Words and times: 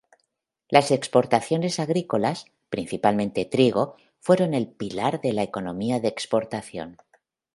Las 0.67 0.89
exportaciones 0.89 1.79
agrícolas, 1.79 2.45
principalmente 2.71 3.45
trigo, 3.45 3.97
fueron 4.19 4.55
el 4.55 4.67
pilar 4.67 5.21
de 5.21 5.31
la 5.31 5.43
economía 5.43 5.99
de 5.99 6.07
exportación. 6.07 6.97